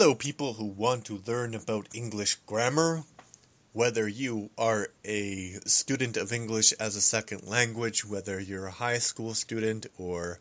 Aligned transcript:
Hello, 0.00 0.14
people 0.14 0.52
who 0.52 0.64
want 0.64 1.04
to 1.06 1.24
learn 1.26 1.56
about 1.56 1.88
English 1.92 2.36
grammar. 2.46 3.02
Whether 3.72 4.06
you 4.06 4.50
are 4.56 4.90
a 5.04 5.54
student 5.66 6.16
of 6.16 6.32
English 6.32 6.70
as 6.74 6.94
a 6.94 7.00
second 7.00 7.48
language, 7.48 8.04
whether 8.04 8.38
you're 8.38 8.68
a 8.68 8.78
high 8.86 8.98
school 8.98 9.34
student 9.34 9.86
or 9.98 10.38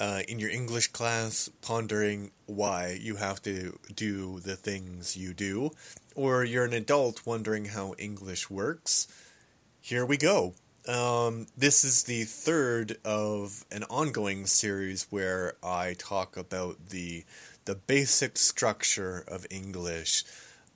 uh, 0.00 0.22
in 0.26 0.38
your 0.38 0.48
English 0.48 0.86
class 0.86 1.50
pondering 1.60 2.30
why 2.46 2.98
you 2.98 3.16
have 3.16 3.42
to 3.42 3.78
do 3.94 4.40
the 4.40 4.56
things 4.56 5.18
you 5.18 5.34
do, 5.34 5.72
or 6.14 6.42
you're 6.42 6.64
an 6.64 6.72
adult 6.72 7.26
wondering 7.26 7.66
how 7.66 7.92
English 7.98 8.48
works, 8.48 9.06
here 9.82 10.06
we 10.06 10.16
go. 10.16 10.54
Um, 10.88 11.46
this 11.54 11.84
is 11.84 12.04
the 12.04 12.24
third 12.24 12.96
of 13.04 13.66
an 13.70 13.84
ongoing 13.90 14.46
series 14.46 15.06
where 15.10 15.52
I 15.62 15.94
talk 15.98 16.38
about 16.38 16.88
the 16.88 17.26
the 17.68 17.74
basic 17.74 18.38
structure 18.38 19.22
of 19.28 19.46
English. 19.50 20.24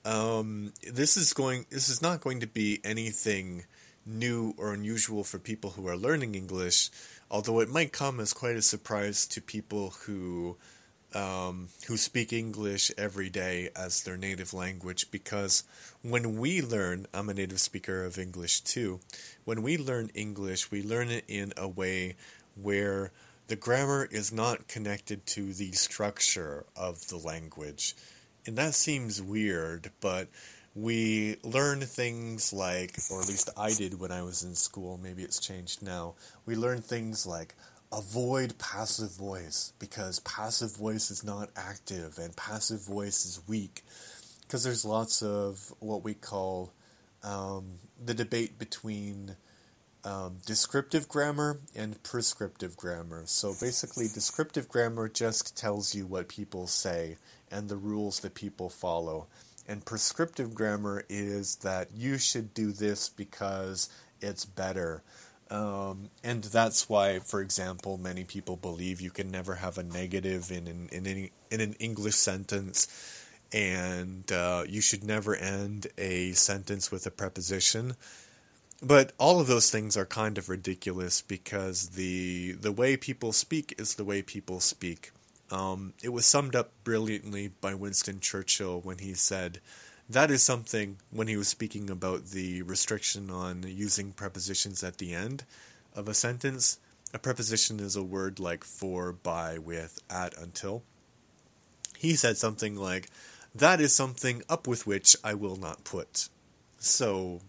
Um, 0.05 0.73
this 0.87 1.17
is 1.17 1.33
going. 1.33 1.65
This 1.71 1.89
is 1.89 2.03
not 2.03 2.21
going 2.21 2.41
to 2.41 2.47
be 2.47 2.81
anything 2.83 3.65
new 4.05 4.53
or 4.57 4.75
unusual 4.75 5.23
for 5.23 5.39
people 5.39 5.71
who 5.71 5.87
are 5.87 5.97
learning 5.97 6.35
English, 6.35 6.91
although 7.31 7.61
it 7.61 7.69
might 7.69 7.91
come 7.93 8.19
as 8.19 8.31
quite 8.31 8.57
a 8.57 8.61
surprise 8.61 9.25
to 9.29 9.41
people 9.41 9.95
who 10.05 10.55
um, 11.15 11.69
who 11.87 11.97
speak 11.97 12.31
English 12.31 12.91
every 12.95 13.31
day 13.31 13.69
as 13.75 14.03
their 14.03 14.15
native 14.15 14.53
language. 14.53 15.09
Because 15.09 15.63
when 16.03 16.37
we 16.37 16.61
learn, 16.61 17.07
I'm 17.11 17.27
a 17.27 17.33
native 17.33 17.59
speaker 17.59 18.05
of 18.05 18.19
English 18.19 18.61
too. 18.61 18.99
When 19.45 19.63
we 19.63 19.79
learn 19.79 20.11
English, 20.13 20.69
we 20.69 20.83
learn 20.83 21.09
it 21.09 21.23
in 21.27 21.53
a 21.57 21.67
way 21.67 22.17
where 22.53 23.11
the 23.47 23.55
grammar 23.55 24.07
is 24.09 24.31
not 24.31 24.67
connected 24.67 25.25
to 25.25 25.53
the 25.53 25.71
structure 25.73 26.65
of 26.75 27.07
the 27.07 27.17
language. 27.17 27.95
And 28.45 28.57
that 28.57 28.73
seems 28.73 29.21
weird, 29.21 29.91
but 30.01 30.27
we 30.75 31.37
learn 31.43 31.81
things 31.81 32.51
like, 32.51 32.97
or 33.11 33.21
at 33.21 33.27
least 33.27 33.49
I 33.55 33.73
did 33.73 33.99
when 33.99 34.11
I 34.11 34.23
was 34.23 34.43
in 34.43 34.55
school, 34.55 34.99
maybe 35.01 35.23
it's 35.23 35.39
changed 35.39 35.83
now. 35.83 36.15
We 36.45 36.55
learn 36.55 36.81
things 36.81 37.25
like 37.25 37.55
avoid 37.91 38.57
passive 38.57 39.11
voice 39.11 39.73
because 39.77 40.19
passive 40.21 40.75
voice 40.75 41.11
is 41.11 41.23
not 41.23 41.51
active 41.55 42.17
and 42.17 42.35
passive 42.35 42.83
voice 42.83 43.25
is 43.25 43.39
weak. 43.47 43.83
Because 44.41 44.63
there's 44.63 44.83
lots 44.83 45.21
of 45.21 45.73
what 45.79 46.03
we 46.03 46.13
call 46.13 46.73
um, 47.23 47.75
the 48.03 48.13
debate 48.13 48.57
between 48.57 49.35
um, 50.05 50.37
descriptive 50.45 51.07
grammar 51.07 51.59
and 51.75 52.01
prescriptive 52.03 52.75
grammar. 52.75 53.23
So 53.25 53.53
basically, 53.59 54.07
descriptive 54.07 54.67
grammar 54.67 55.07
just 55.07 55.57
tells 55.57 55.95
you 55.95 56.05
what 56.05 56.27
people 56.27 56.67
say 56.67 57.17
and 57.51 57.69
the 57.69 57.77
rules 57.77 58.19
that 58.21 58.33
people 58.33 58.69
follow. 58.69 59.27
And 59.67 59.85
prescriptive 59.85 60.53
grammar 60.53 61.05
is 61.07 61.55
that 61.57 61.89
you 61.95 62.17
should 62.17 62.53
do 62.53 62.71
this 62.71 63.07
because 63.07 63.89
it's 64.19 64.43
better. 64.43 65.03
Um, 65.49 66.09
and 66.23 66.43
that's 66.43 66.89
why, 66.89 67.19
for 67.19 67.41
example, 67.41 67.97
many 67.97 68.23
people 68.23 68.57
believe 68.57 68.99
you 68.99 69.11
can 69.11 69.29
never 69.29 69.55
have 69.55 69.77
a 69.77 69.83
negative 69.83 70.51
in 70.51 70.67
an, 70.67 70.89
in, 70.91 71.07
any, 71.07 71.31
in 71.51 71.61
an 71.61 71.73
English 71.73 72.15
sentence, 72.15 72.87
and 73.53 74.29
uh, 74.31 74.63
you 74.67 74.81
should 74.81 75.03
never 75.03 75.35
end 75.35 75.87
a 75.97 76.31
sentence 76.31 76.91
with 76.91 77.05
a 77.05 77.11
preposition 77.11 77.95
but 78.81 79.13
all 79.17 79.39
of 79.39 79.47
those 79.47 79.69
things 79.69 79.95
are 79.95 80.05
kind 80.05 80.37
of 80.37 80.49
ridiculous 80.49 81.21
because 81.21 81.89
the 81.89 82.53
the 82.53 82.71
way 82.71 82.97
people 82.97 83.31
speak 83.31 83.73
is 83.77 83.95
the 83.95 84.03
way 84.03 84.21
people 84.21 84.59
speak. 84.59 85.11
Um, 85.51 85.93
it 86.01 86.09
was 86.09 86.25
summed 86.25 86.55
up 86.55 86.71
brilliantly 86.83 87.49
by 87.61 87.75
Winston 87.75 88.19
Churchill 88.19 88.81
when 88.81 88.97
he 88.97 89.13
said, 89.13 89.61
"That 90.09 90.31
is 90.31 90.43
something." 90.43 90.97
When 91.11 91.27
he 91.27 91.37
was 91.37 91.47
speaking 91.47 91.89
about 91.89 92.27
the 92.27 92.61
restriction 92.63 93.29
on 93.29 93.63
using 93.63 94.11
prepositions 94.11 94.83
at 94.83 94.97
the 94.97 95.13
end 95.13 95.45
of 95.95 96.07
a 96.07 96.13
sentence, 96.13 96.79
a 97.13 97.19
preposition 97.19 97.79
is 97.79 97.95
a 97.95 98.03
word 98.03 98.39
like 98.39 98.63
for, 98.63 99.13
by, 99.13 99.59
with, 99.59 99.99
at, 100.09 100.35
until. 100.37 100.83
He 101.97 102.15
said 102.15 102.37
something 102.37 102.75
like, 102.75 103.09
"That 103.53 103.79
is 103.79 103.95
something 103.95 104.43
up 104.49 104.67
with 104.67 104.87
which 104.87 105.15
I 105.23 105.35
will 105.35 105.55
not 105.55 105.83
put." 105.83 106.29
So 106.79 107.41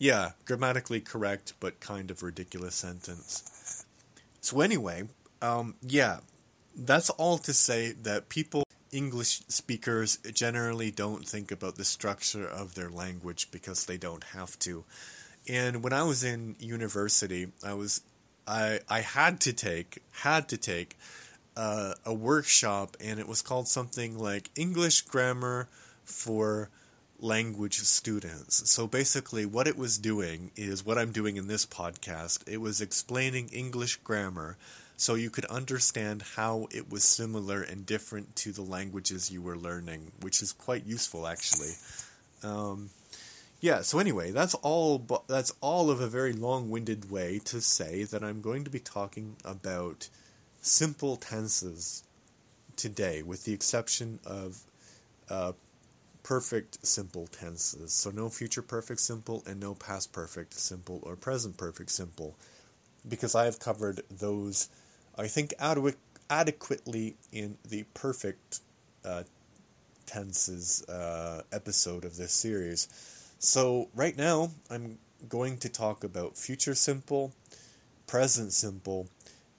yeah, 0.00 0.30
grammatically 0.46 1.02
correct, 1.02 1.52
but 1.60 1.78
kind 1.78 2.10
of 2.10 2.22
ridiculous 2.22 2.74
sentence. 2.74 3.84
So, 4.40 4.62
anyway, 4.62 5.04
um, 5.42 5.74
yeah, 5.82 6.20
that's 6.74 7.10
all 7.10 7.36
to 7.36 7.52
say 7.52 7.92
that 7.92 8.30
people, 8.30 8.64
English 8.90 9.42
speakers, 9.48 10.16
generally 10.32 10.90
don't 10.90 11.28
think 11.28 11.52
about 11.52 11.76
the 11.76 11.84
structure 11.84 12.48
of 12.48 12.74
their 12.74 12.88
language 12.88 13.50
because 13.50 13.84
they 13.84 13.98
don't 13.98 14.24
have 14.24 14.58
to. 14.60 14.84
And 15.46 15.84
when 15.84 15.92
I 15.92 16.02
was 16.04 16.24
in 16.24 16.56
university, 16.58 17.48
I 17.62 17.74
was 17.74 18.00
I 18.46 18.80
I 18.88 19.00
had 19.00 19.38
to 19.42 19.52
take 19.52 20.02
had 20.22 20.48
to 20.48 20.56
take 20.56 20.96
uh, 21.56 21.92
a 22.06 22.14
workshop, 22.14 22.96
and 23.00 23.20
it 23.20 23.28
was 23.28 23.42
called 23.42 23.68
something 23.68 24.18
like 24.18 24.50
English 24.56 25.02
grammar 25.02 25.68
for 26.04 26.70
language 27.20 27.78
students. 27.80 28.70
So 28.70 28.86
basically, 28.86 29.46
what 29.46 29.68
it 29.68 29.76
was 29.76 29.98
doing 29.98 30.50
is 30.56 30.84
what 30.84 30.98
I'm 30.98 31.12
doing 31.12 31.36
in 31.36 31.48
this 31.48 31.66
podcast. 31.66 32.48
It 32.48 32.60
was 32.60 32.80
explaining 32.80 33.48
English 33.48 33.96
grammar 33.96 34.56
so 34.96 35.14
you 35.14 35.30
could 35.30 35.46
understand 35.46 36.22
how 36.36 36.68
it 36.70 36.90
was 36.90 37.04
similar 37.04 37.62
and 37.62 37.86
different 37.86 38.36
to 38.36 38.52
the 38.52 38.62
languages 38.62 39.30
you 39.30 39.40
were 39.40 39.56
learning, 39.56 40.12
which 40.20 40.42
is 40.42 40.52
quite 40.52 40.84
useful 40.86 41.26
actually. 41.26 41.72
Um, 42.42 42.90
yeah. 43.60 43.82
So 43.82 43.98
anyway, 43.98 44.30
that's 44.30 44.54
all. 44.54 45.06
That's 45.26 45.52
all 45.60 45.90
of 45.90 46.00
a 46.00 46.06
very 46.06 46.32
long-winded 46.32 47.10
way 47.10 47.40
to 47.44 47.60
say 47.60 48.04
that 48.04 48.22
I'm 48.22 48.40
going 48.40 48.64
to 48.64 48.70
be 48.70 48.80
talking 48.80 49.36
about 49.44 50.08
simple 50.62 51.16
tenses 51.16 52.02
today, 52.76 53.22
with 53.22 53.44
the 53.44 53.52
exception 53.52 54.18
of 54.24 54.62
uh, 55.28 55.52
perfect 56.22 56.86
simple 56.86 57.26
tenses. 57.26 57.92
So 57.92 58.10
no 58.10 58.28
future 58.28 58.62
perfect 58.62 59.00
simple 59.00 59.42
and 59.46 59.60
no 59.60 59.74
past 59.74 60.12
perfect 60.12 60.54
simple 60.54 61.00
or 61.02 61.16
present 61.16 61.56
perfect 61.56 61.90
simple. 61.90 62.36
Because 63.08 63.34
I 63.34 63.46
have 63.46 63.58
covered 63.58 64.02
those, 64.10 64.68
I 65.16 65.26
think, 65.26 65.54
adequately 66.28 67.16
in 67.32 67.56
the 67.68 67.84
perfect 67.94 68.60
uh, 69.04 69.22
tenses 70.06 70.86
uh, 70.88 71.42
episode 71.52 72.04
of 72.04 72.16
this 72.16 72.32
series. 72.32 72.88
So 73.38 73.88
right 73.94 74.16
now, 74.16 74.50
I'm 74.70 74.98
going 75.28 75.58
to 75.58 75.68
talk 75.68 76.04
about 76.04 76.36
future 76.36 76.74
simple, 76.74 77.32
present 78.06 78.52
simple, 78.52 79.08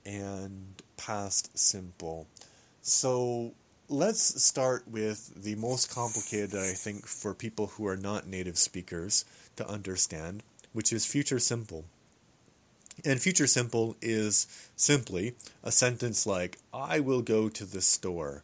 and 0.06 0.82
past 0.98 1.58
simple. 1.58 2.28
So 2.82 3.54
let's 3.92 4.42
start 4.42 4.88
with 4.88 5.44
the 5.44 5.56
most 5.56 5.94
complicated, 5.94 6.56
I 6.56 6.72
think, 6.72 7.06
for 7.06 7.34
people 7.34 7.68
who 7.68 7.86
are 7.86 7.98
not 7.98 8.26
native 8.26 8.58
speakers 8.58 9.26
to 9.58 9.68
understand, 9.68 10.44
which 10.72 10.94
is 10.94 11.06
future 11.06 11.40
simple. 11.40 11.84
And 13.04 13.22
future 13.22 13.48
simple 13.48 13.98
is 14.02 14.48
simply 14.78 15.36
a 15.62 15.72
sentence 15.72 16.26
like, 16.26 16.58
I 16.74 17.02
will 17.02 17.22
go 17.22 17.50
to 17.50 17.66
the 17.66 17.82
store. 17.82 18.44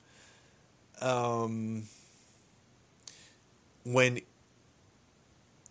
Um, 1.01 1.83
when 3.85 4.19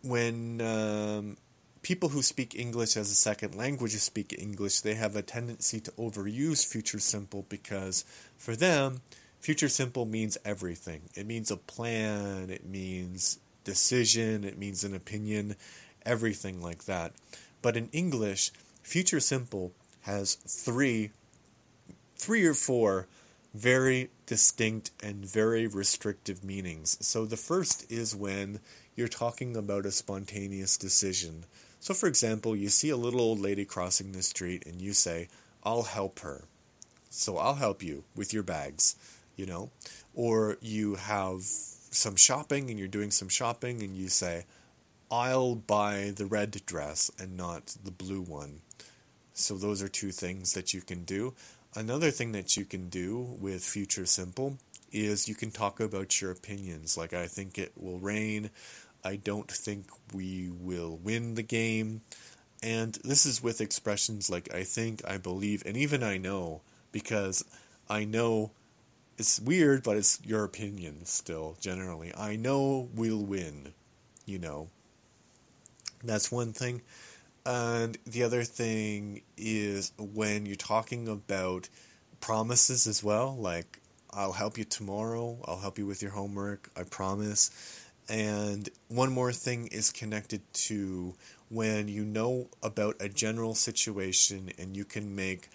when 0.02 0.60
um, 0.60 1.36
people 1.82 2.10
who 2.10 2.22
speak 2.22 2.54
English 2.54 2.96
as 2.96 3.10
a 3.10 3.14
second 3.14 3.56
language 3.56 3.92
speak 3.96 4.34
English, 4.38 4.80
they 4.80 4.94
have 4.94 5.16
a 5.16 5.22
tendency 5.22 5.80
to 5.80 5.90
overuse 5.92 6.64
future 6.64 7.00
simple 7.00 7.44
because 7.48 8.04
for 8.38 8.54
them, 8.54 9.02
Future 9.40 9.68
simple 9.68 10.04
means 10.04 10.38
everything. 10.44 11.02
It 11.14 11.26
means 11.26 11.50
a 11.50 11.56
plan, 11.56 12.50
it 12.50 12.66
means 12.66 13.38
decision, 13.64 14.44
it 14.44 14.58
means 14.58 14.84
an 14.84 14.94
opinion, 14.94 15.56
everything 16.04 16.62
like 16.62 16.84
that. 16.84 17.12
But 17.62 17.76
in 17.76 17.88
English, 17.92 18.52
future 18.82 19.20
simple 19.20 19.72
has 20.02 20.34
three 20.34 21.10
three 22.16 22.46
or 22.46 22.54
four 22.54 23.06
very 23.52 24.10
distinct 24.26 24.90
and 25.02 25.24
very 25.24 25.66
restrictive 25.66 26.44
meanings. 26.44 26.96
So 27.00 27.24
the 27.24 27.36
first 27.36 27.90
is 27.90 28.14
when 28.14 28.60
you're 28.94 29.08
talking 29.08 29.56
about 29.56 29.86
a 29.86 29.90
spontaneous 29.90 30.76
decision. 30.76 31.44
So 31.80 31.94
for 31.94 32.06
example, 32.06 32.56
you 32.56 32.68
see 32.68 32.90
a 32.90 32.96
little 32.96 33.20
old 33.20 33.40
lady 33.40 33.64
crossing 33.64 34.12
the 34.12 34.22
street 34.22 34.66
and 34.66 34.80
you 34.80 34.92
say, 34.92 35.28
"I'll 35.62 35.84
help 35.84 36.20
her." 36.20 36.44
So 37.10 37.38
I'll 37.38 37.54
help 37.54 37.82
you 37.82 38.04
with 38.14 38.32
your 38.32 38.42
bags 38.42 38.96
you 39.36 39.46
know, 39.46 39.70
or 40.14 40.56
you 40.60 40.96
have 40.96 41.42
some 41.42 42.16
shopping 42.16 42.70
and 42.70 42.78
you're 42.78 42.88
doing 42.88 43.10
some 43.10 43.28
shopping 43.28 43.82
and 43.82 43.96
you 43.96 44.08
say, 44.08 44.44
I'll 45.10 45.54
buy 45.54 46.12
the 46.14 46.26
red 46.26 46.62
dress 46.66 47.10
and 47.18 47.36
not 47.36 47.76
the 47.84 47.90
blue 47.90 48.22
one. 48.22 48.60
So 49.34 49.56
those 49.56 49.82
are 49.82 49.88
two 49.88 50.10
things 50.10 50.54
that 50.54 50.74
you 50.74 50.80
can 50.80 51.04
do. 51.04 51.34
Another 51.74 52.10
thing 52.10 52.32
that 52.32 52.56
you 52.56 52.64
can 52.64 52.88
do 52.88 53.36
with 53.38 53.62
future 53.62 54.06
simple 54.06 54.56
is 54.92 55.28
you 55.28 55.34
can 55.34 55.50
talk 55.50 55.78
about 55.78 56.20
your 56.20 56.30
opinions. 56.30 56.96
Like, 56.96 57.12
I 57.12 57.26
think 57.26 57.58
it 57.58 57.72
will 57.76 57.98
rain. 57.98 58.50
I 59.04 59.16
don't 59.16 59.50
think 59.50 59.86
we 60.14 60.50
will 60.50 60.96
win 60.96 61.34
the 61.34 61.42
game. 61.42 62.00
And 62.62 62.94
this 63.04 63.26
is 63.26 63.42
with 63.42 63.60
expressions 63.60 64.30
like 64.30 64.52
I 64.54 64.64
think, 64.64 65.02
I 65.06 65.18
believe, 65.18 65.62
and 65.66 65.76
even 65.76 66.02
I 66.02 66.16
know, 66.16 66.62
because 66.90 67.44
I 67.88 68.04
know 68.04 68.52
it's 69.18 69.40
weird, 69.40 69.82
but 69.82 69.96
it's 69.96 70.20
your 70.24 70.44
opinion 70.44 71.04
still, 71.04 71.56
generally. 71.60 72.14
I 72.14 72.36
know 72.36 72.88
we'll 72.94 73.22
win, 73.22 73.72
you 74.24 74.38
know. 74.38 74.68
That's 76.04 76.30
one 76.30 76.52
thing. 76.52 76.82
And 77.44 77.96
the 78.06 78.22
other 78.24 78.42
thing 78.42 79.22
is 79.36 79.92
when 79.98 80.46
you're 80.46 80.56
talking 80.56 81.08
about 81.08 81.68
promises 82.20 82.86
as 82.86 83.02
well, 83.02 83.36
like, 83.36 83.80
I'll 84.10 84.32
help 84.32 84.58
you 84.58 84.64
tomorrow, 84.64 85.38
I'll 85.44 85.60
help 85.60 85.78
you 85.78 85.86
with 85.86 86.02
your 86.02 86.10
homework, 86.10 86.70
I 86.76 86.82
promise. 86.84 87.50
And 88.08 88.68
one 88.88 89.12
more 89.12 89.32
thing 89.32 89.66
is 89.68 89.90
connected 89.90 90.40
to 90.54 91.14
when 91.48 91.88
you 91.88 92.04
know 92.04 92.48
about 92.62 92.96
a 93.00 93.08
general 93.08 93.54
situation 93.54 94.50
and 94.58 94.76
you 94.76 94.84
can 94.84 95.14
make 95.14 95.48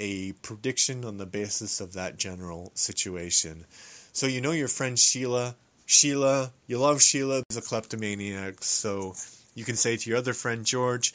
a 0.00 0.32
prediction 0.42 1.04
on 1.04 1.18
the 1.18 1.26
basis 1.26 1.80
of 1.80 1.92
that 1.92 2.16
general 2.16 2.72
situation. 2.74 3.66
So 4.12 4.26
you 4.26 4.40
know 4.40 4.52
your 4.52 4.68
friend 4.68 4.98
Sheila. 4.98 5.54
Sheila, 5.86 6.52
you 6.66 6.78
love 6.78 7.02
Sheila, 7.02 7.42
a 7.56 7.60
kleptomaniac. 7.60 8.64
So 8.64 9.14
you 9.54 9.64
can 9.64 9.76
say 9.76 9.96
to 9.96 10.10
your 10.10 10.18
other 10.18 10.32
friend 10.32 10.64
George, 10.64 11.12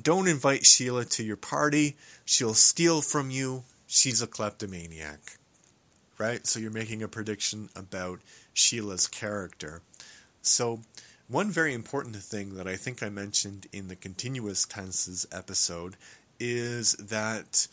don't 0.00 0.28
invite 0.28 0.64
Sheila 0.64 1.04
to 1.06 1.24
your 1.24 1.36
party. 1.36 1.96
She'll 2.24 2.54
steal 2.54 3.02
from 3.02 3.30
you. 3.30 3.64
She's 3.86 4.22
a 4.22 4.26
kleptomaniac. 4.26 5.18
Right? 6.16 6.46
So 6.46 6.60
you're 6.60 6.70
making 6.70 7.02
a 7.02 7.08
prediction 7.08 7.68
about 7.74 8.20
Sheila's 8.54 9.08
character. 9.08 9.82
So, 10.42 10.80
one 11.26 11.50
very 11.50 11.74
important 11.74 12.16
thing 12.16 12.54
that 12.54 12.66
I 12.66 12.76
think 12.76 13.02
I 13.02 13.10
mentioned 13.10 13.66
in 13.72 13.88
the 13.88 13.96
continuous 13.96 14.64
tenses 14.64 15.26
episode 15.30 15.96
is 16.40 16.92
that 16.94 17.68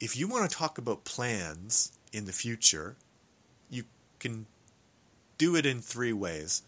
if 0.00 0.16
you 0.16 0.28
want 0.28 0.50
to 0.50 0.56
talk 0.56 0.78
about 0.78 1.04
plans 1.04 1.92
in 2.12 2.24
the 2.24 2.32
future, 2.32 2.96
you 3.70 3.84
can 4.18 4.46
do 5.38 5.56
it 5.56 5.66
in 5.66 5.80
three 5.80 6.12
ways. 6.12 6.62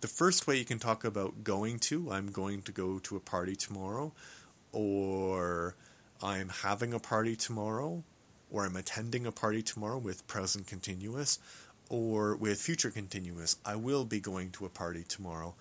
The 0.00 0.08
first 0.08 0.46
way 0.46 0.56
you 0.56 0.64
can 0.64 0.78
talk 0.78 1.04
about 1.04 1.44
going 1.44 1.78
to, 1.80 2.10
I'm 2.12 2.30
going 2.30 2.62
to 2.62 2.72
go 2.72 2.98
to 3.00 3.16
a 3.16 3.20
party 3.20 3.56
tomorrow, 3.56 4.12
or 4.72 5.74
I'm 6.22 6.48
having 6.48 6.92
a 6.94 7.00
party 7.00 7.36
tomorrow, 7.36 8.04
or 8.50 8.64
I'm 8.64 8.76
attending 8.76 9.26
a 9.26 9.32
party 9.32 9.62
tomorrow 9.62 9.98
with 9.98 10.26
present 10.26 10.66
continuous, 10.66 11.38
or 11.88 12.36
with 12.36 12.60
future 12.60 12.90
continuous, 12.90 13.56
I 13.64 13.76
will 13.76 14.04
be 14.04 14.20
going 14.20 14.50
to 14.52 14.66
a 14.66 14.68
party 14.68 15.04
tomorrow. 15.06 15.54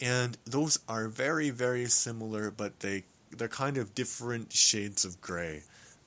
And 0.00 0.38
those 0.44 0.78
are 0.88 1.08
very, 1.08 1.50
very 1.50 1.86
similar, 1.86 2.50
but 2.50 2.80
they, 2.80 3.04
they're 3.30 3.48
kind 3.48 3.76
of 3.76 3.94
different 3.94 4.52
shades 4.52 5.04
of 5.04 5.20
gray 5.20 5.62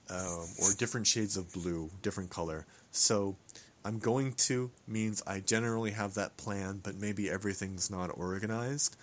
um, 0.10 0.48
or 0.62 0.74
different 0.78 1.08
shades 1.08 1.38
of 1.38 1.52
blue, 1.54 1.90
different 2.02 2.30
color. 2.30 2.66
So 2.92 3.36
I'm 3.84 4.00
going 4.00 4.34
to 4.34 4.72
means 4.88 5.22
I 5.28 5.40
generally 5.40 5.92
have 5.92 6.16
that 6.16 6.38
plan, 6.38 6.80
but 6.84 6.96
maybe 6.96 7.30
everything's 7.30 7.90
not 7.92 8.10
organized. 8.18 8.98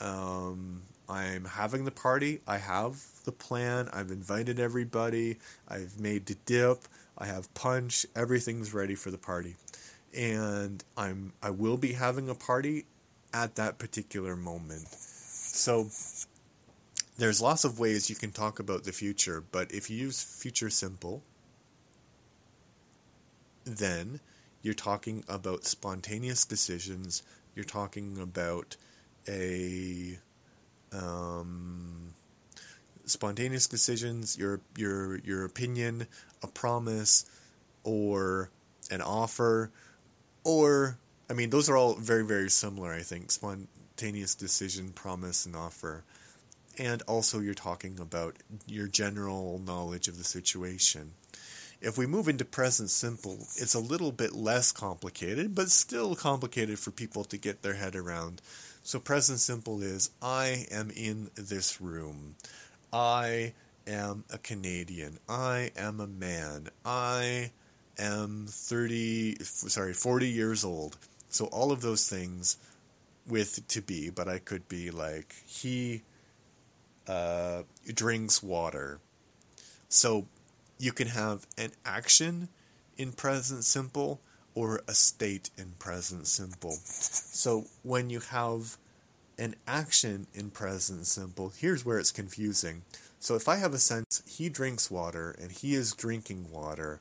Um, 0.00 0.82
I'm 1.08 1.44
having 1.44 1.84
the 1.84 1.90
party. 1.90 2.40
I 2.46 2.58
have 2.58 3.02
the 3.24 3.32
plan. 3.32 3.88
I've 3.92 4.10
invited 4.10 4.58
everybody. 4.58 5.38
I've 5.68 6.00
made 6.00 6.26
the 6.26 6.36
dip. 6.46 6.88
I 7.18 7.26
have 7.26 7.52
punch. 7.54 8.06
Everything's 8.16 8.72
ready 8.72 8.94
for 8.94 9.10
the 9.10 9.18
party, 9.18 9.56
and 10.16 10.82
I'm 10.96 11.34
I 11.42 11.50
will 11.50 11.76
be 11.76 11.92
having 11.92 12.30
a 12.30 12.34
party 12.34 12.86
at 13.34 13.56
that 13.56 13.78
particular 13.78 14.34
moment. 14.34 14.88
So 14.88 15.88
there's 17.18 17.42
lots 17.42 17.64
of 17.64 17.78
ways 17.78 18.08
you 18.08 18.16
can 18.16 18.32
talk 18.32 18.58
about 18.58 18.84
the 18.84 18.92
future, 18.92 19.42
but 19.52 19.70
if 19.72 19.90
you 19.90 19.96
use 19.96 20.22
future 20.22 20.70
simple, 20.70 21.22
then 23.64 24.20
you're 24.62 24.74
talking 24.74 25.24
about 25.28 25.64
spontaneous 25.64 26.44
decisions. 26.44 27.22
You're 27.54 27.64
talking 27.64 28.18
about 28.20 28.76
a 29.28 30.18
um, 30.92 32.14
spontaneous 33.04 33.66
decisions, 33.66 34.38
your 34.38 34.60
your 34.76 35.18
your 35.18 35.44
opinion, 35.44 36.06
a 36.42 36.46
promise, 36.46 37.26
or 37.84 38.50
an 38.90 39.02
offer, 39.02 39.70
or 40.44 40.98
I 41.28 41.34
mean, 41.34 41.50
those 41.50 41.68
are 41.68 41.76
all 41.76 41.94
very 41.94 42.24
very 42.24 42.50
similar. 42.50 42.92
I 42.92 43.02
think 43.02 43.30
spontaneous 43.30 44.34
decision, 44.34 44.90
promise, 44.92 45.44
and 45.44 45.54
offer 45.54 46.04
and 46.82 47.00
also 47.02 47.38
you're 47.38 47.54
talking 47.54 48.00
about 48.00 48.36
your 48.66 48.88
general 48.88 49.60
knowledge 49.64 50.08
of 50.08 50.18
the 50.18 50.24
situation. 50.24 51.12
If 51.80 51.96
we 51.96 52.06
move 52.06 52.28
into 52.28 52.44
present 52.44 52.90
simple, 52.90 53.38
it's 53.56 53.74
a 53.74 53.80
little 53.80 54.10
bit 54.10 54.34
less 54.34 54.72
complicated, 54.72 55.54
but 55.54 55.70
still 55.70 56.16
complicated 56.16 56.80
for 56.80 56.90
people 56.90 57.22
to 57.24 57.36
get 57.36 57.62
their 57.62 57.74
head 57.74 57.94
around. 57.94 58.42
So, 58.82 58.98
present 58.98 59.38
simple 59.38 59.80
is 59.80 60.10
I 60.20 60.66
am 60.72 60.90
in 60.90 61.30
this 61.36 61.80
room. 61.80 62.34
I 62.92 63.52
am 63.86 64.24
a 64.32 64.38
Canadian. 64.38 65.18
I 65.28 65.70
am 65.76 66.00
a 66.00 66.08
man. 66.08 66.68
I 66.84 67.52
am 67.96 68.46
30, 68.48 69.36
sorry, 69.44 69.94
40 69.94 70.28
years 70.28 70.64
old. 70.64 70.96
So, 71.28 71.46
all 71.46 71.70
of 71.70 71.80
those 71.80 72.08
things 72.08 72.56
with 73.28 73.66
to 73.68 73.80
be, 73.80 74.10
but 74.10 74.28
I 74.28 74.38
could 74.38 74.68
be 74.68 74.90
like, 74.90 75.34
he 75.46 76.02
uh, 77.06 77.62
drinks 77.86 78.42
water. 78.42 79.00
So 79.88 80.26
you 80.78 80.92
can 80.92 81.08
have 81.08 81.46
an 81.58 81.72
action 81.84 82.48
in 82.96 83.12
present 83.12 83.64
simple 83.64 84.20
or 84.54 84.82
a 84.86 84.94
state 84.94 85.50
in 85.56 85.72
present 85.78 86.26
simple. 86.26 86.72
So 86.82 87.64
when 87.82 88.10
you 88.10 88.20
have 88.20 88.76
an 89.38 89.54
action 89.66 90.26
in 90.34 90.50
present 90.50 91.06
simple, 91.06 91.52
here's 91.56 91.84
where 91.84 91.98
it's 91.98 92.12
confusing. 92.12 92.82
So 93.18 93.34
if 93.34 93.48
I 93.48 93.56
have 93.56 93.72
a 93.72 93.78
sense 93.78 94.22
he 94.26 94.48
drinks 94.48 94.90
water 94.90 95.34
and 95.40 95.52
he 95.52 95.74
is 95.74 95.94
drinking 95.94 96.50
water, 96.50 97.00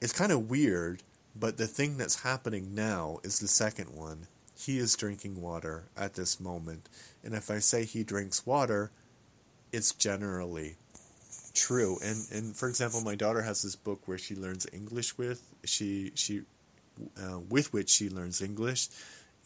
it's 0.00 0.12
kind 0.12 0.32
of 0.32 0.50
weird, 0.50 1.02
but 1.34 1.56
the 1.56 1.66
thing 1.66 1.96
that's 1.96 2.22
happening 2.22 2.74
now 2.74 3.18
is 3.22 3.38
the 3.38 3.48
second 3.48 3.94
one 3.94 4.26
he 4.56 4.78
is 4.78 4.96
drinking 4.96 5.40
water 5.40 5.84
at 5.96 6.14
this 6.14 6.40
moment. 6.40 6.88
And 7.24 7.34
if 7.34 7.50
I 7.50 7.58
say 7.58 7.84
he 7.84 8.04
drinks 8.04 8.46
water, 8.46 8.90
it's 9.72 9.92
generally 9.92 10.76
true. 11.54 11.98
And 12.02 12.26
and 12.32 12.56
for 12.56 12.68
example, 12.68 13.00
my 13.00 13.14
daughter 13.14 13.42
has 13.42 13.62
this 13.62 13.76
book 13.76 14.06
where 14.06 14.18
she 14.18 14.34
learns 14.34 14.66
English 14.72 15.18
with 15.18 15.42
she 15.64 16.12
she 16.14 16.42
uh, 17.20 17.40
with 17.48 17.72
which 17.72 17.88
she 17.88 18.08
learns 18.10 18.42
English, 18.42 18.88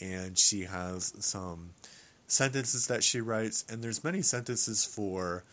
and 0.00 0.38
she 0.38 0.62
has 0.62 1.14
some 1.20 1.70
sentences 2.26 2.86
that 2.88 3.04
she 3.04 3.20
writes. 3.20 3.64
And 3.68 3.82
there's 3.82 4.04
many 4.04 4.22
sentences 4.22 4.84
for 4.84 5.44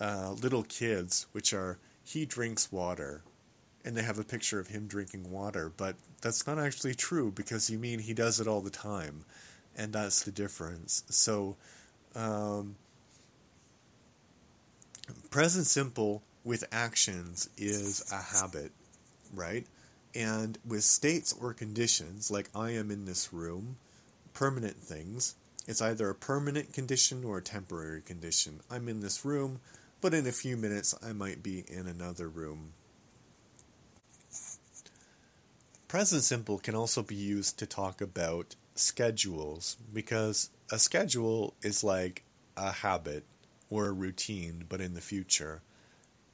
uh, 0.00 0.32
little 0.32 0.62
kids, 0.62 1.26
which 1.32 1.52
are 1.52 1.78
he 2.04 2.26
drinks 2.26 2.72
water, 2.72 3.22
and 3.84 3.96
they 3.96 4.02
have 4.02 4.18
a 4.18 4.24
picture 4.24 4.60
of 4.60 4.68
him 4.68 4.86
drinking 4.86 5.30
water, 5.30 5.72
but 5.76 5.96
that's 6.20 6.46
not 6.46 6.58
actually 6.58 6.94
true 6.94 7.32
because 7.32 7.68
you 7.68 7.78
mean 7.78 7.98
he 7.98 8.14
does 8.14 8.40
it 8.40 8.46
all 8.46 8.60
the 8.60 8.70
time, 8.70 9.24
and 9.76 9.92
that's 9.92 10.22
the 10.22 10.30
difference. 10.30 11.04
So, 11.08 11.56
um, 12.14 12.76
present 15.30 15.66
simple 15.66 16.22
with 16.44 16.64
actions 16.70 17.48
is 17.56 18.04
a 18.12 18.38
habit, 18.40 18.72
right? 19.34 19.66
And 20.14 20.58
with 20.66 20.84
states 20.84 21.34
or 21.40 21.54
conditions, 21.54 22.30
like 22.30 22.50
I 22.54 22.70
am 22.70 22.90
in 22.90 23.04
this 23.04 23.32
room, 23.32 23.76
permanent 24.34 24.76
things, 24.76 25.34
it's 25.66 25.80
either 25.80 26.10
a 26.10 26.14
permanent 26.14 26.72
condition 26.72 27.24
or 27.24 27.38
a 27.38 27.42
temporary 27.42 28.02
condition. 28.02 28.60
I'm 28.70 28.88
in 28.88 29.00
this 29.00 29.24
room, 29.24 29.60
but 30.00 30.12
in 30.12 30.26
a 30.26 30.32
few 30.32 30.56
minutes 30.56 30.94
I 31.02 31.12
might 31.12 31.42
be 31.42 31.64
in 31.68 31.86
another 31.86 32.28
room 32.28 32.72
Present 35.92 36.24
simple 36.24 36.58
can 36.58 36.74
also 36.74 37.02
be 37.02 37.14
used 37.14 37.58
to 37.58 37.66
talk 37.66 38.00
about 38.00 38.56
schedules 38.74 39.76
because 39.92 40.48
a 40.70 40.78
schedule 40.78 41.52
is 41.60 41.84
like 41.84 42.22
a 42.56 42.72
habit 42.72 43.24
or 43.68 43.88
a 43.88 43.92
routine, 43.92 44.64
but 44.70 44.80
in 44.80 44.94
the 44.94 45.02
future. 45.02 45.60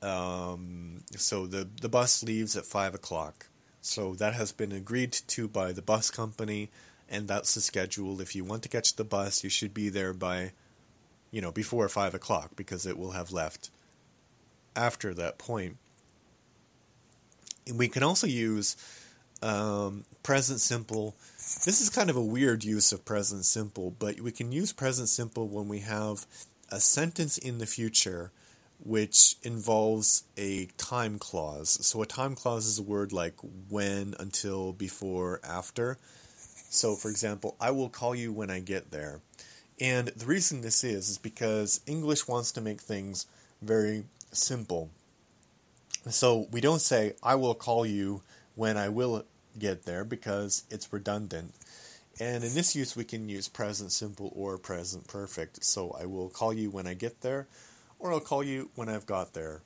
Um, 0.00 1.02
so 1.16 1.48
the 1.48 1.68
the 1.80 1.88
bus 1.88 2.22
leaves 2.22 2.56
at 2.56 2.66
five 2.66 2.94
o'clock. 2.94 3.48
So 3.80 4.14
that 4.14 4.34
has 4.34 4.52
been 4.52 4.70
agreed 4.70 5.10
to 5.26 5.48
by 5.48 5.72
the 5.72 5.82
bus 5.82 6.08
company, 6.08 6.70
and 7.08 7.26
that's 7.26 7.56
the 7.56 7.60
schedule. 7.60 8.20
If 8.20 8.36
you 8.36 8.44
want 8.44 8.62
to 8.62 8.68
catch 8.68 8.94
the 8.94 9.02
bus, 9.02 9.42
you 9.42 9.50
should 9.50 9.74
be 9.74 9.88
there 9.88 10.14
by, 10.14 10.52
you 11.32 11.40
know, 11.40 11.50
before 11.50 11.88
five 11.88 12.14
o'clock 12.14 12.52
because 12.54 12.86
it 12.86 12.96
will 12.96 13.10
have 13.10 13.32
left 13.32 13.70
after 14.76 15.12
that 15.14 15.36
point. 15.36 15.78
We 17.74 17.88
can 17.88 18.04
also 18.04 18.28
use 18.28 18.76
um, 19.42 20.04
present 20.22 20.60
simple. 20.60 21.14
This 21.36 21.80
is 21.80 21.90
kind 21.90 22.10
of 22.10 22.16
a 22.16 22.22
weird 22.22 22.64
use 22.64 22.92
of 22.92 23.04
present 23.04 23.44
simple, 23.44 23.94
but 23.98 24.20
we 24.20 24.32
can 24.32 24.52
use 24.52 24.72
present 24.72 25.08
simple 25.08 25.48
when 25.48 25.68
we 25.68 25.80
have 25.80 26.26
a 26.70 26.80
sentence 26.80 27.38
in 27.38 27.58
the 27.58 27.66
future 27.66 28.30
which 28.84 29.36
involves 29.42 30.24
a 30.36 30.66
time 30.76 31.18
clause. 31.18 31.84
So 31.84 32.00
a 32.02 32.06
time 32.06 32.34
clause 32.34 32.66
is 32.66 32.78
a 32.78 32.82
word 32.82 33.12
like 33.12 33.34
when, 33.68 34.14
until, 34.20 34.72
before, 34.72 35.40
after. 35.42 35.98
So, 36.70 36.94
for 36.94 37.10
example, 37.10 37.56
I 37.60 37.70
will 37.70 37.88
call 37.88 38.14
you 38.14 38.32
when 38.32 38.50
I 38.50 38.60
get 38.60 38.90
there. 38.90 39.20
And 39.80 40.08
the 40.08 40.26
reason 40.26 40.60
this 40.60 40.84
is 40.84 41.08
is 41.08 41.18
because 41.18 41.80
English 41.86 42.28
wants 42.28 42.52
to 42.52 42.60
make 42.60 42.80
things 42.80 43.26
very 43.62 44.04
simple. 44.32 44.90
So 46.08 46.46
we 46.50 46.60
don't 46.60 46.80
say 46.80 47.14
I 47.22 47.34
will 47.34 47.54
call 47.54 47.84
you 47.84 48.22
when 48.58 48.76
I 48.76 48.88
will 48.88 49.24
get 49.56 49.84
there 49.84 50.04
because 50.04 50.64
it's 50.68 50.92
redundant. 50.92 51.54
And 52.18 52.42
in 52.42 52.54
this 52.54 52.74
use 52.74 52.96
we 52.96 53.04
can 53.04 53.28
use 53.28 53.46
present 53.46 53.92
simple 53.92 54.32
or 54.34 54.58
present 54.58 55.06
perfect. 55.06 55.64
So 55.64 55.96
I 55.98 56.06
will 56.06 56.28
call 56.28 56.52
you 56.52 56.68
when 56.68 56.88
I 56.88 56.94
get 56.94 57.20
there 57.20 57.46
or 58.00 58.12
I'll 58.12 58.18
call 58.18 58.42
you 58.42 58.70
when 58.74 58.88
I've 58.88 59.06
got 59.06 59.32
there. 59.32 59.62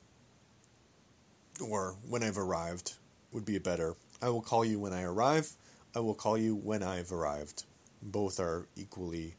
Or 1.59 1.95
when 2.07 2.21
I've 2.21 2.37
arrived 2.37 2.93
would 3.31 3.45
be 3.45 3.57
better. 3.57 3.95
I 4.21 4.29
will 4.29 4.43
call 4.43 4.63
you 4.63 4.77
when 4.79 4.93
I 4.93 5.01
arrive. 5.01 5.51
I 5.95 5.99
will 5.99 6.13
call 6.13 6.37
you 6.37 6.55
when 6.55 6.83
I've 6.83 7.11
arrived. 7.11 7.63
Both 8.03 8.39
are 8.39 8.67
equally 8.75 9.33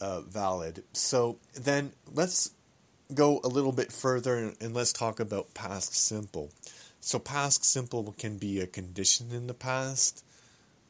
uh, 0.00 0.22
valid. 0.22 0.84
So 0.94 1.38
then 1.54 1.92
let's 2.14 2.50
go 3.12 3.40
a 3.44 3.48
little 3.48 3.72
bit 3.72 3.92
further 3.92 4.36
and, 4.36 4.56
and 4.58 4.74
let's 4.74 4.94
talk 4.94 5.20
about 5.20 5.52
past 5.52 5.94
simple. 5.94 6.50
So 7.00 7.18
past 7.18 7.64
simple 7.64 8.14
can 8.18 8.38
be 8.38 8.60
a 8.60 8.66
condition 8.66 9.30
in 9.32 9.46
the 9.46 9.54
past, 9.54 10.24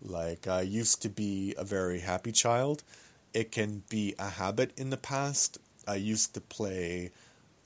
like 0.03 0.47
I 0.47 0.63
used 0.63 1.03
to 1.03 1.09
be 1.09 1.55
a 1.59 1.65
very 1.65 2.01
happy 2.01 2.33
child. 2.33 2.83
It 3.35 3.53
can 3.53 3.83
be 3.91 4.15
a 4.19 4.31
habit 4.31 4.73
in 4.79 4.91
the 4.91 4.97
past. 4.97 5.59
I 5.87 5.97
used 5.97 6.35
to 6.35 6.41
play 6.41 7.11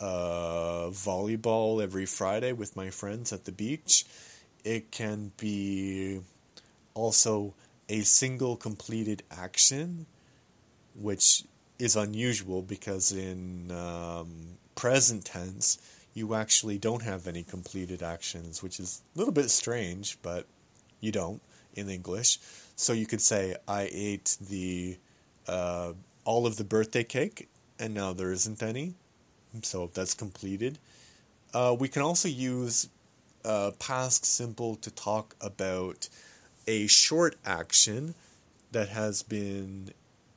uh, 0.01 0.89
volleyball 0.91 1.83
every 1.83 2.07
Friday 2.07 2.53
with 2.53 2.75
my 2.77 2.91
friends 2.91 3.33
at 3.33 3.45
the 3.45 3.53
beach. 3.53 4.05
It 4.65 4.91
can 4.91 5.33
be 5.37 6.21
also 6.95 7.55
a 7.89 8.01
single 8.03 8.57
completed 8.57 9.23
action, 9.31 10.07
which 10.95 11.45
is 11.79 11.97
unusual 11.97 12.63
because 12.63 13.13
in 13.13 13.71
um, 13.71 14.59
present 14.75 15.25
tense, 15.25 15.79
you 16.15 16.35
actually 16.35 16.79
don't 16.79 17.03
have 17.03 17.27
any 17.27 17.43
completed 17.43 18.03
actions, 18.03 18.63
which 18.63 18.81
is 18.81 19.03
a 19.15 19.19
little 19.19 19.33
bit 19.33 19.51
strange, 19.51 20.19
but 20.23 20.47
you 21.01 21.13
don't 21.13 21.41
in 21.75 21.89
English. 21.89 22.39
So 22.77 22.93
you 22.93 23.07
could 23.07 23.21
say, 23.21 23.57
I 23.69 23.89
ate 23.93 24.37
the 24.41 24.99
uh, 25.47 25.93
all 26.25 26.47
of 26.47 26.57
the 26.57 26.65
birthday 26.65 27.05
cake, 27.05 27.49
and 27.79 27.95
now 27.95 28.13
there 28.13 28.33
isn't 28.33 28.63
any. 28.63 28.95
So 29.63 29.91
that's 29.93 30.15
completed. 30.15 30.79
Uh, 31.53 31.77
we 31.79 31.89
can 31.89 32.03
also 32.03 32.29
use 32.29 32.89
uh, 33.45 33.73
past 33.79 34.25
simple 34.25 34.77
to 34.77 34.91
talk 34.91 35.35
about 35.41 36.09
a 36.67 36.87
short 36.87 37.37
action 37.45 38.15
that 38.73 38.89
has 38.91 39.23
been 39.23 39.93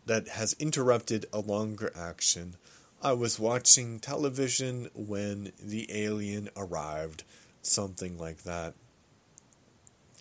that 0.06 0.28
has 0.28 0.54
interrupted 0.60 1.26
a 1.32 1.40
longer 1.40 1.92
action. 1.96 2.56
I 3.04 3.12
was 3.12 3.38
watching 3.38 4.00
television 4.00 4.90
when 4.96 5.52
the 5.62 5.90
alien 5.92 6.48
arrived, 6.56 7.26
something 7.62 8.18
like 8.18 8.44
that. 8.44 8.76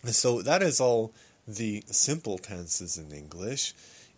So 0.07 0.43
that 0.43 0.65
is 0.65 0.81
all 0.81 1.15
the 1.47 1.85
simple 1.87 2.39
tenses 2.39 2.99
in 2.99 3.13
English. 3.13 3.73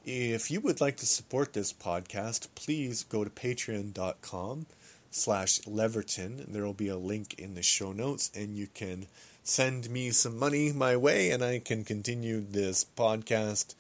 If 0.06 0.50
you 0.50 0.60
would 0.60 0.80
like 0.80 0.96
to 0.98 1.06
support 1.06 1.52
this 1.52 1.74
podcast, 1.74 2.48
please 2.54 3.04
go 3.04 3.22
to 3.22 3.28
patreon.com 3.28 4.64
slash 5.10 5.60
leverton. 5.60 6.46
There 6.50 6.64
will 6.64 6.72
be 6.72 6.88
a 6.88 6.96
link 6.96 7.34
in 7.38 7.56
the 7.56 7.62
show 7.62 7.92
notes, 7.92 8.30
and 8.34 8.56
you 8.56 8.68
can 8.68 9.08
send 9.42 9.90
me 9.90 10.10
some 10.10 10.38
money 10.38 10.72
my 10.72 10.96
way, 10.96 11.30
and 11.30 11.44
I 11.44 11.58
can 11.58 11.84
continue 11.84 12.40
this 12.40 12.86
podcast 12.96 13.74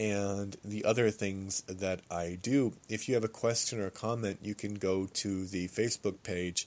and 0.00 0.56
the 0.64 0.82
other 0.86 1.10
things 1.10 1.60
that 1.68 2.00
I 2.10 2.38
do. 2.40 2.72
If 2.88 3.06
you 3.06 3.14
have 3.14 3.24
a 3.24 3.28
question 3.28 3.78
or 3.78 3.86
a 3.86 3.90
comment, 3.90 4.38
you 4.42 4.54
can 4.54 4.76
go 4.76 5.06
to 5.12 5.44
the 5.44 5.68
Facebook 5.68 6.22
page, 6.22 6.66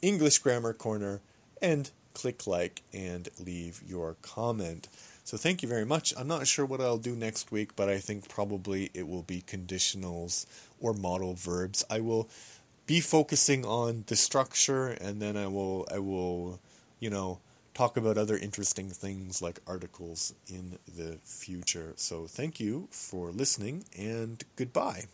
English 0.00 0.38
Grammar 0.38 0.72
Corner, 0.72 1.20
and 1.60 1.90
click 2.14 2.46
like 2.46 2.80
and 2.94 3.28
leave 3.38 3.82
your 3.86 4.16
comment. 4.22 4.88
So 5.24 5.36
thank 5.36 5.62
you 5.62 5.68
very 5.68 5.84
much. 5.84 6.14
I'm 6.16 6.26
not 6.26 6.46
sure 6.46 6.64
what 6.64 6.80
I'll 6.80 6.96
do 6.96 7.14
next 7.14 7.52
week, 7.52 7.76
but 7.76 7.90
I 7.90 7.98
think 7.98 8.30
probably 8.30 8.90
it 8.94 9.06
will 9.06 9.22
be 9.24 9.42
conditionals 9.42 10.46
or 10.80 10.94
modal 10.94 11.34
verbs. 11.34 11.84
I 11.90 12.00
will 12.00 12.30
be 12.86 13.00
focusing 13.00 13.66
on 13.66 14.04
the 14.06 14.16
structure 14.16 14.88
and 14.88 15.20
then 15.20 15.36
I 15.36 15.48
will 15.48 15.86
I 15.92 15.98
will, 15.98 16.60
you 16.98 17.10
know, 17.10 17.40
talk 17.80 17.96
about 17.96 18.18
other 18.18 18.36
interesting 18.36 18.90
things 18.90 19.40
like 19.40 19.58
articles 19.66 20.34
in 20.46 20.78
the 20.98 21.16
future. 21.24 21.94
So 21.96 22.26
thank 22.26 22.60
you 22.60 22.88
for 22.90 23.30
listening 23.30 23.84
and 23.96 24.44
goodbye. 24.54 25.04